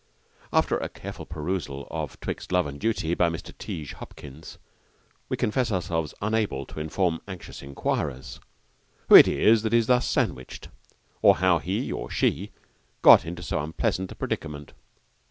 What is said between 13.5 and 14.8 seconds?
unpleasant a predicament.